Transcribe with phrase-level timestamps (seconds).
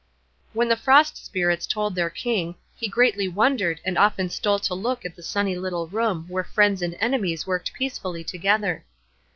[0.53, 5.05] When the Frost Spirits told their King, he greatly wondered and often stole to look
[5.05, 8.83] at the sunny little room where friends and enemies worked peacefully together.